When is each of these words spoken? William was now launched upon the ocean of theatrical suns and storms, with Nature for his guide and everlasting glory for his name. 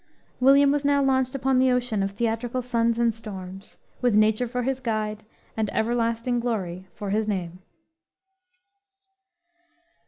William 0.39 0.71
was 0.71 0.83
now 0.83 0.99
launched 1.03 1.35
upon 1.35 1.59
the 1.59 1.69
ocean 1.69 2.01
of 2.01 2.09
theatrical 2.09 2.63
suns 2.63 2.97
and 2.97 3.13
storms, 3.13 3.77
with 4.01 4.15
Nature 4.15 4.47
for 4.47 4.63
his 4.63 4.79
guide 4.79 5.23
and 5.55 5.69
everlasting 5.75 6.39
glory 6.39 6.87
for 6.95 7.11
his 7.11 7.27
name. 7.27 7.59